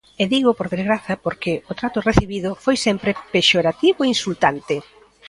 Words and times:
E 0.21 0.23
digo 0.33 0.51
por 0.57 0.67
desgraza 0.73 1.13
porque 1.25 1.51
o 1.71 1.73
trato 1.79 1.99
recibido 2.09 2.49
foi 2.63 2.75
sempre 2.87 3.11
pexorativo 3.33 3.99
e 4.03 4.11
insultante. 4.15 4.75